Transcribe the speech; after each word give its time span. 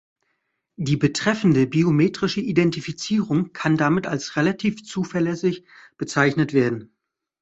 Die 0.77 0.97
betreffende 0.97 1.67
biometrische 1.67 2.41
Identifizierung 2.41 3.53
kann 3.53 3.77
damit 3.77 4.07
als 4.07 4.35
relativ 4.35 4.83
zuverlässig 4.83 5.63
bezeichnet 5.99 6.53
werden. 6.53 6.95